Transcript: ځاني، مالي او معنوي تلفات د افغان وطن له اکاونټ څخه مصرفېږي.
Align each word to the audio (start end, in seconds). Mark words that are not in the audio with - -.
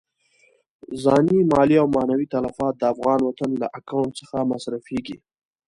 ځاني، 1.03 1.39
مالي 1.51 1.75
او 1.81 1.87
معنوي 1.95 2.27
تلفات 2.33 2.73
د 2.77 2.83
افغان 2.93 3.19
وطن 3.23 3.51
له 3.61 3.67
اکاونټ 3.79 4.11
څخه 4.21 4.37
مصرفېږي. 4.51 5.17